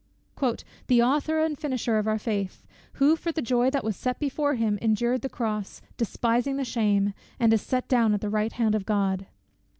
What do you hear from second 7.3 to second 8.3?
and is set down at the